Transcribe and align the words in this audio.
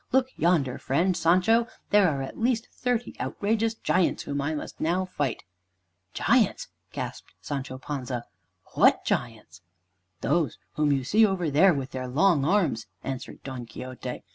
Look 0.11 0.29
yonder, 0.35 0.79
friend 0.79 1.15
Sancho, 1.15 1.67
there 1.91 2.09
are 2.09 2.23
at 2.23 2.29
at 2.29 2.39
least 2.39 2.67
thirty 2.71 3.13
outrageous 3.19 3.75
giants 3.75 4.23
whom 4.23 4.41
I 4.41 4.55
must 4.55 4.81
now 4.81 5.05
fight." 5.05 5.43
"Giants!" 6.15 6.69
gasped 6.91 7.35
Sancho 7.39 7.77
Panza, 7.77 8.23
"what 8.73 9.05
giants?" 9.05 9.61
"Those 10.21 10.57
whom 10.73 10.91
you 10.91 11.03
see 11.03 11.23
over 11.23 11.51
there 11.51 11.75
with 11.75 11.91
their 11.91 12.07
long 12.07 12.43
arms," 12.43 12.87
answered 13.03 13.43
Don 13.43 13.67
Quixote. 13.67 14.23